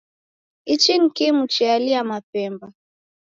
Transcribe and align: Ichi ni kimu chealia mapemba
Ichi 0.65 0.97
ni 0.97 1.09
kimu 1.09 1.47
chealia 1.47 2.03
mapemba 2.03 2.67